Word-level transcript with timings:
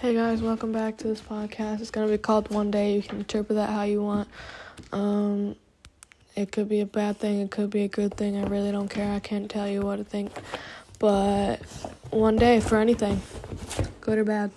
Hey 0.00 0.12
guys, 0.12 0.42
welcome 0.42 0.72
back 0.72 0.98
to 0.98 1.08
this 1.08 1.22
podcast. 1.22 1.80
It's 1.80 1.90
gonna 1.90 2.08
be 2.08 2.18
called 2.18 2.50
One 2.50 2.70
Day. 2.70 2.96
You 2.96 3.02
can 3.02 3.16
interpret 3.16 3.56
that 3.56 3.70
how 3.70 3.84
you 3.84 4.02
want. 4.02 4.28
Um, 4.92 5.56
it 6.34 6.52
could 6.52 6.68
be 6.68 6.80
a 6.80 6.86
bad 6.86 7.16
thing, 7.16 7.40
it 7.40 7.50
could 7.50 7.70
be 7.70 7.84
a 7.84 7.88
good 7.88 8.14
thing. 8.14 8.36
I 8.36 8.46
really 8.46 8.70
don't 8.70 8.88
care. 8.88 9.10
I 9.10 9.20
can't 9.20 9.50
tell 9.50 9.66
you 9.66 9.80
what 9.80 9.96
to 9.96 10.04
think. 10.04 10.32
But 10.98 11.62
one 12.10 12.36
day 12.36 12.60
for 12.60 12.76
anything, 12.76 13.22
good 14.02 14.18
or 14.18 14.24
bad. 14.24 14.50